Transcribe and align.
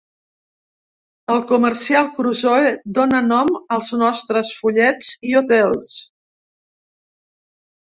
El 1.33 1.41
comercial 1.51 2.09
Crusoe 2.15 2.71
dóna 2.97 3.21
nom 3.27 3.53
als 3.77 3.93
nostres 4.05 4.51
fullets 4.63 5.13
i 5.31 5.37
hotels. 5.43 5.95